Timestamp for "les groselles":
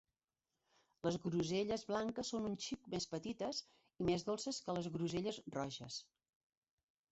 1.07-1.83, 4.81-5.41